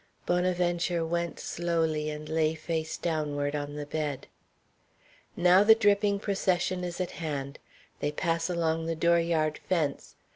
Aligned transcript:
Bonaventure 0.25 1.05
went 1.05 1.39
slowly 1.39 2.09
and 2.09 2.27
lay 2.27 2.55
face 2.55 2.97
downward 2.97 3.55
on 3.55 3.75
the 3.75 3.85
bed. 3.85 4.25
Now 5.35 5.63
the 5.63 5.75
dripping 5.75 6.17
procession 6.19 6.83
is 6.83 6.99
at 6.99 7.11
hand. 7.21 7.59
They 7.99 8.11
pass 8.11 8.49
along 8.49 8.87
the 8.87 8.95
dooryard 8.95 9.59
fence. 9.59 10.15